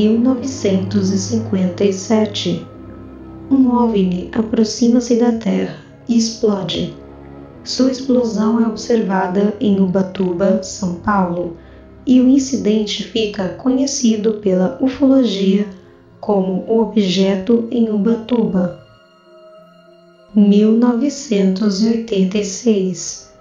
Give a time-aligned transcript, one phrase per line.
[0.00, 2.66] Mil novecentos e cinquenta e sete.
[3.50, 5.76] Um OVNI aproxima-se da Terra
[6.08, 6.96] e explode.
[7.62, 11.58] Sua explosão é observada em Ubatuba, São Paulo,
[12.06, 15.66] e o incidente fica conhecido pela ufologia
[16.18, 18.80] como o objeto em Ubatuba.
[20.34, 23.34] 1986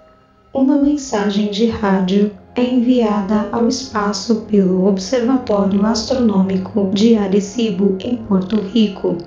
[0.53, 8.57] Uma mensagem de rádio é enviada ao espaço pelo Observatório Astronômico de Arecibo, em Porto
[8.57, 9.17] Rico.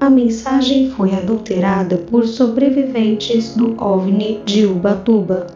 [0.00, 5.46] A mensagem foi adulterada por sobreviventes do OVNI de Ubatuba.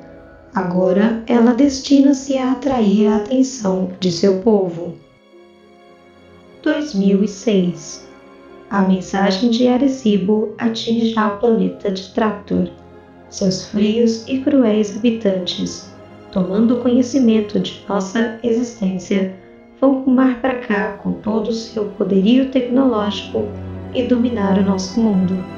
[0.54, 4.94] Agora ela destina-se a atrair a atenção de seu povo.
[6.62, 8.08] 2006
[8.70, 12.70] A mensagem de Arecibo atinge o planeta de Tractor.
[13.28, 15.90] Seus frios e cruéis habitantes,
[16.32, 19.34] tomando conhecimento de nossa existência,
[19.80, 23.44] vão rumar para cá com todo o seu poderio tecnológico
[23.94, 25.57] e dominar o nosso mundo.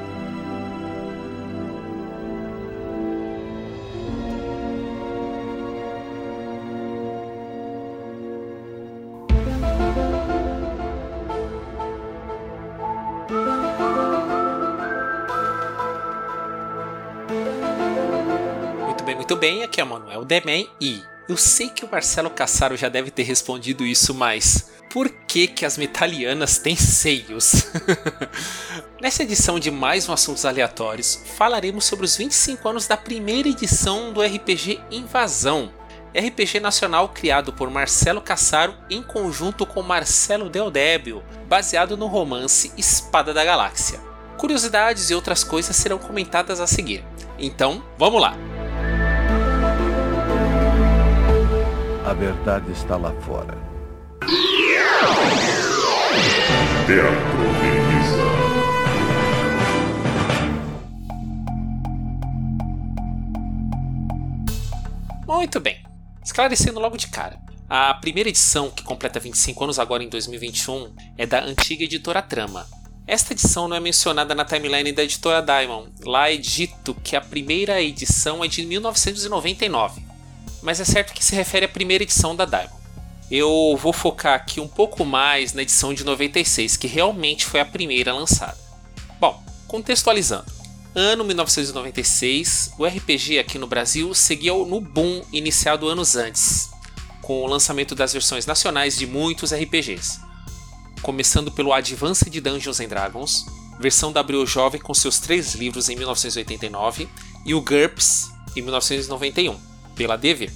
[19.31, 19.63] Muito bem.
[19.63, 23.85] Aqui é Manuel Demen e eu sei que o Marcelo Cassaro já deve ter respondido
[23.85, 27.65] isso, mas por que que as metalianas têm seios?
[29.01, 34.11] Nessa edição de mais um Assuntos Aleatórios, falaremos sobre os 25 anos da primeira edição
[34.11, 35.71] do RPG Invasão,
[36.13, 43.33] RPG nacional criado por Marcelo Cassaro em conjunto com Marcelo Deodébio, baseado no romance Espada
[43.33, 43.97] da Galáxia.
[44.37, 47.01] Curiosidades e outras coisas serão comentadas a seguir.
[47.39, 48.50] Então, vamos lá!
[52.11, 53.57] A verdade está lá fora.
[56.85, 57.07] Teatro.
[65.25, 65.81] Muito bem.
[66.21, 67.39] Esclarecendo logo de cara.
[67.69, 72.67] A primeira edição, que completa 25 anos agora em 2021, é da antiga editora Trama.
[73.07, 75.93] Esta edição não é mencionada na timeline da editora Diamond.
[76.03, 80.10] Lá é dito que a primeira edição é de 1999,
[80.61, 82.81] mas é certo que se refere à primeira edição da Diamond.
[83.29, 87.65] Eu vou focar aqui um pouco mais na edição de 96, que realmente foi a
[87.65, 88.57] primeira lançada.
[89.19, 90.51] Bom, contextualizando.
[90.93, 96.69] Ano 1996, o RPG aqui no Brasil seguia no boom iniciado anos antes,
[97.21, 100.19] com o lançamento das versões nacionais de muitos RPGs.
[101.01, 103.45] Começando pelo Advanced Dungeons and Dragons,
[103.79, 107.07] versão W Jovem com seus três livros em 1989,
[107.45, 109.70] e o GURPS em 1991,
[110.07, 110.51] pela.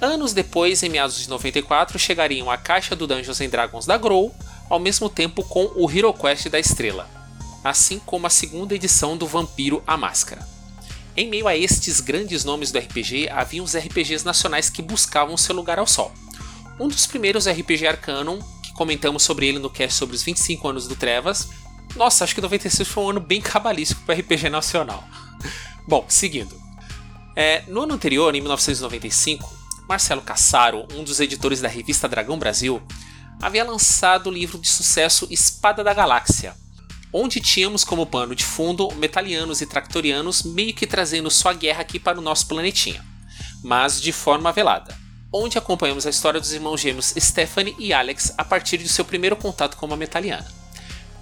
[0.00, 4.34] Anos depois, em meados de 94, chegariam a caixa do Dungeons Dragons da Grow,
[4.68, 7.08] ao mesmo tempo com o Hero Quest da Estrela,
[7.62, 10.46] assim como a segunda edição do Vampiro a Máscara.
[11.16, 15.54] Em meio a estes grandes nomes do RPG, havia os RPGs nacionais que buscavam seu
[15.54, 16.12] lugar ao sol.
[16.78, 20.88] Um dos primeiros RPG Arcanum, que comentamos sobre ele no cast sobre os 25 anos
[20.88, 21.48] do Trevas.
[21.94, 25.04] Nossa, acho que 96 foi um ano bem cabalístico para RPG nacional.
[25.86, 26.63] Bom, seguindo.
[27.36, 29.52] É, no ano anterior, em 1995,
[29.88, 32.80] Marcelo Cassaro, um dos editores da revista Dragão Brasil,
[33.42, 36.54] havia lançado o livro de sucesso Espada da Galáxia,
[37.12, 41.98] onde tínhamos como pano de fundo metalianos e tractorianos meio que trazendo sua guerra aqui
[41.98, 43.04] para o nosso planetinha,
[43.62, 44.96] mas de forma velada,
[45.32, 49.36] onde acompanhamos a história dos irmãos gêmeos Stephanie e Alex a partir de seu primeiro
[49.36, 50.46] contato com uma metaliana.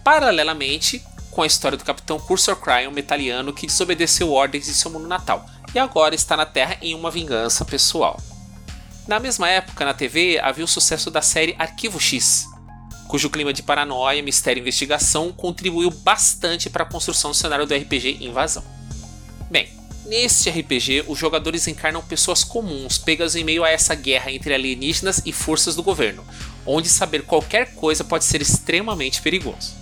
[0.04, 5.08] Paralelamente, com a história do Capitão Cursor Cryon metaliano que desobedeceu ordens de seu mundo
[5.08, 8.20] natal e agora está na Terra em uma vingança pessoal.
[9.06, 12.46] Na mesma época, na TV, havia o sucesso da série Arquivo X,
[13.12, 17.74] cujo clima de paranoia, mistério e investigação contribuiu bastante para a construção do cenário do
[17.74, 18.64] RPG Invasão.
[19.50, 19.68] Bem,
[20.06, 25.20] neste RPG, os jogadores encarnam pessoas comuns pegas em meio a essa guerra entre alienígenas
[25.26, 26.24] e forças do governo,
[26.64, 29.81] onde saber qualquer coisa pode ser extremamente perigoso.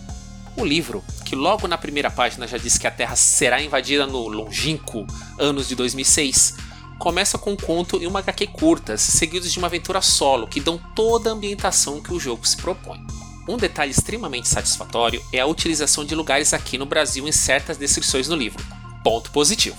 [0.60, 4.28] O livro, que logo na primeira página já diz que a Terra será invadida no
[4.28, 5.06] longínquo
[5.38, 6.54] anos de 2006,
[6.98, 10.78] começa com um conto e uma HQ curtas, seguidos de uma aventura solo, que dão
[10.94, 13.00] toda a ambientação que o jogo se propõe.
[13.48, 18.28] Um detalhe extremamente satisfatório é a utilização de lugares aqui no Brasil em certas descrições
[18.28, 18.62] no livro.
[19.02, 19.78] Ponto positivo.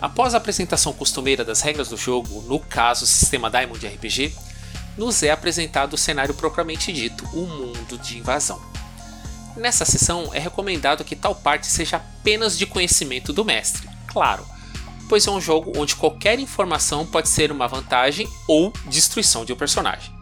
[0.00, 4.32] Após a apresentação costumeira das regras do jogo, no caso o sistema Diamond RPG,
[4.96, 8.58] nos é apresentado o cenário propriamente dito, o mundo de invasão.
[9.56, 14.46] Nessa sessão é recomendado que tal parte seja apenas de conhecimento do mestre, claro,
[15.08, 19.56] pois é um jogo onde qualquer informação pode ser uma vantagem ou destruição de um
[19.56, 20.14] personagem.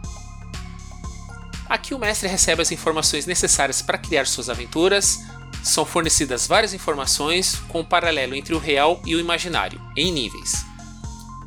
[1.67, 5.19] Aqui o mestre recebe as informações necessárias para criar suas aventuras.
[5.63, 10.63] São fornecidas várias informações com um paralelo entre o real e o imaginário, em níveis.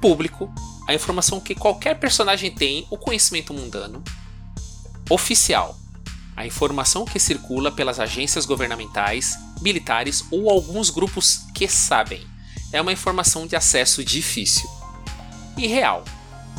[0.01, 0.53] Público,
[0.89, 4.03] a informação que qualquer personagem tem, o conhecimento mundano.
[5.09, 5.79] Oficial,
[6.39, 12.25] a informação que circula pelas agências governamentais, militares ou alguns grupos que sabem.
[12.73, 14.71] É uma informação de acesso difícil.
[15.57, 16.05] E real,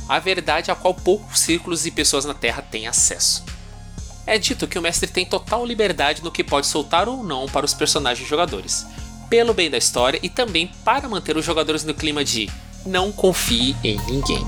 [0.10, 3.46] a verdade a qual poucos círculos e pessoas na Terra têm acesso.
[4.28, 7.66] É dito que o mestre tem total liberdade no que pode soltar ou não para
[7.66, 8.86] os personagens jogadores,
[9.30, 12.50] pelo bem da história e também para manter os jogadores no clima de
[12.86, 14.46] não confie em ninguém.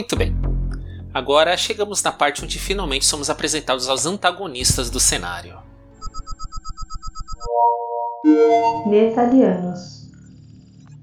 [0.00, 0.34] Muito bem.
[1.12, 5.58] Agora chegamos na parte onde finalmente somos apresentados aos antagonistas do cenário.
[8.86, 10.08] Metalianos.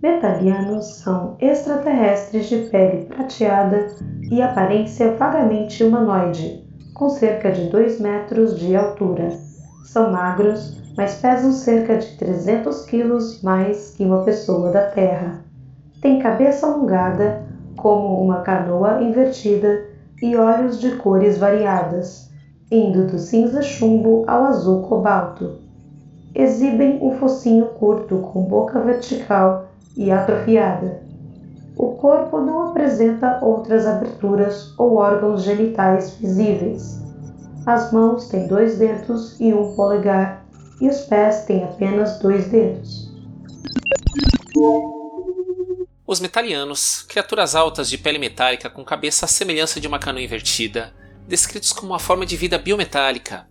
[0.02, 3.96] Metalianos são extraterrestres de pele prateada
[4.32, 9.30] e aparência vagamente humanoide, com cerca de 2 metros de altura.
[9.86, 15.46] São magros, mas pesam cerca de 300 quilos mais que uma pessoa da Terra.
[16.02, 17.47] Têm cabeça alongada,
[17.78, 19.86] como uma canoa invertida,
[20.22, 22.30] e olhos de cores variadas,
[22.72, 25.60] indo do cinza chumbo ao azul cobalto.
[26.34, 31.02] Exibem um focinho curto com boca vertical e atrofiada.
[31.78, 37.02] O corpo não apresenta outras aberturas ou órgãos genitais visíveis.
[37.66, 40.44] As mãos têm dois dedos e um polegar,
[40.82, 43.12] e os pés têm apenas dois dedos.
[46.08, 50.96] Os metalianos, criaturas altas de pele metálica com cabeça à semelhança de uma canoa invertida,
[51.28, 53.46] descritos como uma forma de vida biometálica,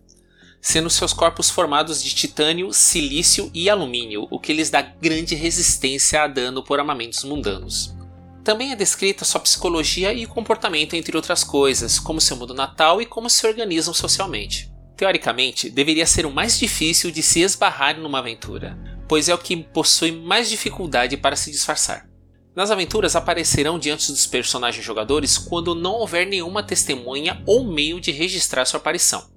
[0.59, 6.23] sendo seus corpos formados de titânio, silício e alumínio, o que lhes dá grande resistência
[6.23, 7.95] a dano por armamentos mundanos.
[8.43, 13.07] Também é descrita sua psicologia e comportamento, entre outras coisas, como seu mundo natal e
[13.07, 14.73] como se organizam socialmente.
[14.97, 19.59] Teoricamente, deveria ser o mais difícil de se esbarrar numa aventura, pois é o que
[19.59, 22.16] possui mais dificuldade para se disfarçar.
[22.57, 28.11] Nas aventuras aparecerão diante dos personagens jogadores quando não houver nenhuma testemunha ou meio de
[28.11, 29.29] registrar sua aparição.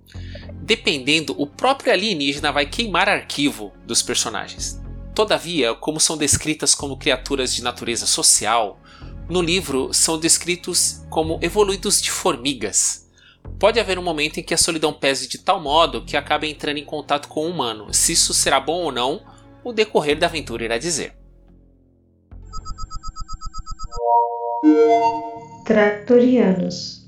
[0.62, 4.81] Dependendo, o próprio alienígena vai queimar arquivo dos personagens.
[5.13, 8.80] Todavia, como são descritas como criaturas de natureza social,
[9.27, 13.06] no livro são descritos como evoluídos de formigas.
[13.60, 16.77] Pode haver um momento em que a solidão pese de tal modo que acabe entrando
[16.77, 17.94] em contato com o humano.
[17.94, 19.21] Se isso será bom ou não,
[19.62, 21.19] o decorrer da aventura irá dizer.
[25.63, 27.07] Tractorianos.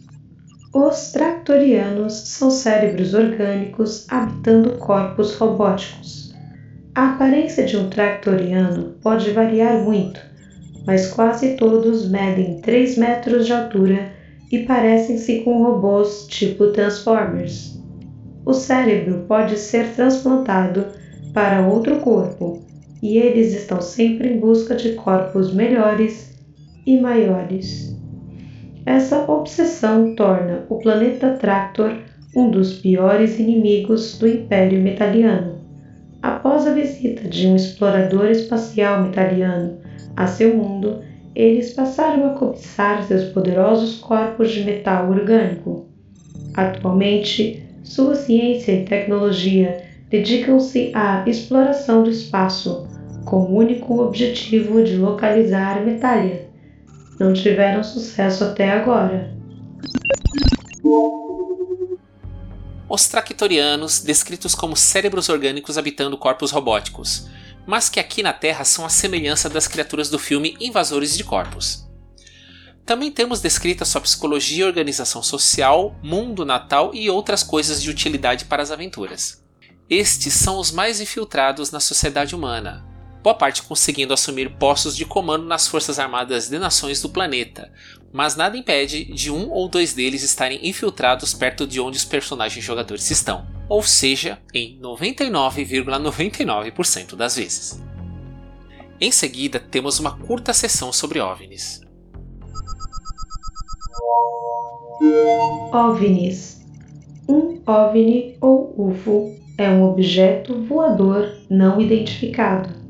[0.74, 6.34] Os tractorianos são cérebros orgânicos habitando corpos robóticos.
[6.96, 10.22] A aparência de um tractoriano pode variar muito,
[10.88, 14.14] mas quase todos medem 3 metros de altura
[14.50, 17.78] e parecem-se com robôs tipo Transformers.
[18.46, 20.86] O cérebro pode ser transplantado
[21.34, 22.64] para outro corpo
[23.04, 26.31] e eles estão sempre em busca de corpos melhores
[26.86, 27.96] e maiores.
[28.86, 31.98] Essa obsessão torna o planeta Tractor
[32.36, 35.60] um dos piores inimigos do Império Metaliano.
[36.22, 39.78] Após a visita de um explorador espacial metaliano
[40.16, 41.02] a seu mundo,
[41.36, 45.88] eles passaram a cobiçar seus poderosos corpos de metal orgânico.
[46.54, 52.88] Atualmente, sua ciência e tecnologia dedicam-se à exploração do espaço,
[53.26, 56.51] com o único objetivo de localizar Metalia
[57.22, 59.32] não tiveram sucesso até agora.
[62.90, 67.28] Os Tractorianos, descritos como cérebros orgânicos habitando corpos robóticos,
[67.68, 71.88] mas que aqui na Terra são a semelhança das criaturas do filme Invasores de Corpos.
[72.84, 78.64] Também temos descrita sua psicologia, organização social, mundo natal e outras coisas de utilidade para
[78.64, 79.46] as aventuras.
[79.88, 82.84] Estes são os mais infiltrados na sociedade humana,
[83.24, 87.72] boa parte conseguindo assumir postos de comando nas forças armadas de nações do planeta,
[88.12, 92.64] mas nada impede de um ou dois deles estarem infiltrados perto de onde os personagens
[92.66, 97.82] jogadores estão, ou seja, em 99,99% ,99 das vezes.
[99.00, 101.82] Em seguida, temos uma curta sessão sobre OVNIs.
[105.72, 106.62] OVNIs
[107.28, 112.81] Um OVNI ou UFO é um objeto voador não identificado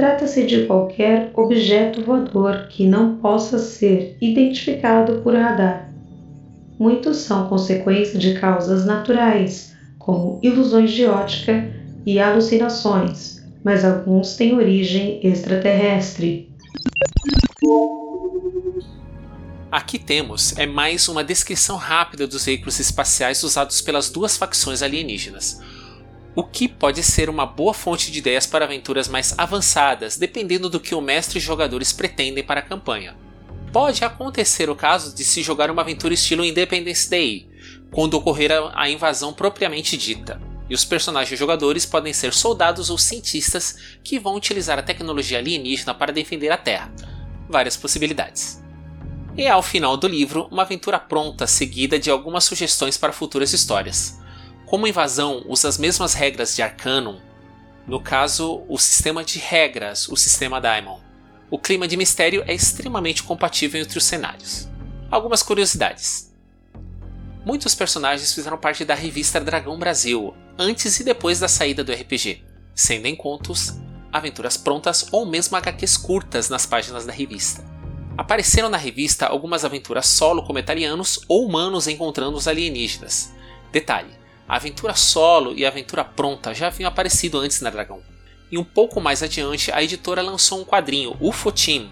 [0.00, 5.92] Trata-se de qualquer objeto voador que não possa ser identificado por radar.
[6.78, 11.70] Muitos são consequência de causas naturais, como ilusões de ótica
[12.06, 16.50] e alucinações, mas alguns têm origem extraterrestre.
[19.70, 25.60] Aqui temos é mais uma descrição rápida dos veículos espaciais usados pelas duas facções alienígenas
[26.34, 30.80] o que pode ser uma boa fonte de ideias para aventuras mais avançadas, dependendo do
[30.80, 33.16] que o mestre e jogadores pretendem para a campanha.
[33.72, 37.48] Pode acontecer o caso de se jogar uma aventura estilo Independence Day,
[37.90, 43.76] quando ocorrer a invasão propriamente dita, e os personagens jogadores podem ser soldados ou cientistas
[44.04, 46.92] que vão utilizar a tecnologia alienígena para defender a Terra.
[47.48, 48.62] Várias possibilidades.
[49.36, 54.20] E ao final do livro, uma aventura pronta seguida de algumas sugestões para futuras histórias.
[54.70, 57.18] Como invasão usa as mesmas regras de Arcanum,
[57.88, 61.00] no caso, o sistema de regras, o sistema Daimon,
[61.50, 64.68] o clima de mistério é extremamente compatível entre os cenários.
[65.10, 66.32] Algumas curiosidades.
[67.44, 72.44] Muitos personagens fizeram parte da revista Dragão Brasil, antes e depois da saída do RPG,
[72.72, 73.74] sendo em contos,
[74.12, 77.64] aventuras prontas ou mesmo HQs curtas nas páginas da revista.
[78.16, 83.34] Apareceram na revista algumas aventuras solo como italianos ou humanos encontrando os alienígenas.
[83.72, 84.19] Detalhe:
[84.50, 88.02] a aventura solo e a aventura pronta já haviam aparecido antes na Dragão.
[88.50, 91.88] E um pouco mais adiante, a editora lançou um quadrinho, UFO Team,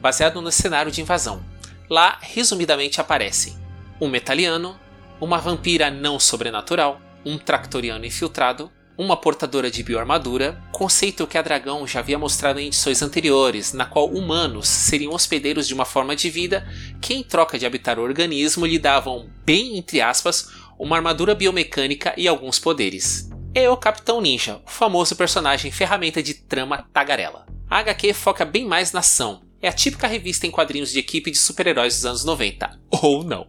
[0.00, 1.44] baseado no cenário de invasão.
[1.88, 3.56] Lá, resumidamente, aparecem
[4.00, 4.76] um metaliano,
[5.20, 8.68] uma vampira não sobrenatural, um tractoriano infiltrado,
[8.98, 13.86] uma portadora de bioarmadura, conceito que a Dragão já havia mostrado em edições anteriores, na
[13.86, 16.68] qual humanos seriam hospedeiros de uma forma de vida
[17.00, 22.14] que, em troca de habitar o organismo, lhe davam, bem entre aspas, uma armadura biomecânica
[22.16, 23.30] e alguns poderes.
[23.54, 27.46] É o Capitão Ninja, o famoso personagem ferramenta de trama tagarela.
[27.68, 29.42] A HQ foca bem mais na ação.
[29.60, 32.80] É a típica revista em quadrinhos de equipe de super-heróis dos anos 90.
[32.90, 33.46] Ou não.